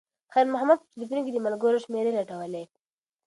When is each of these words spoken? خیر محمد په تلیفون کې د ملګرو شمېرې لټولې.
خیر 0.33 0.47
محمد 0.53 0.77
په 0.81 0.87
تلیفون 0.93 1.19
کې 1.23 1.31
د 1.33 1.37
ملګرو 1.45 1.83
شمېرې 1.85 2.11
لټولې. 2.19 2.63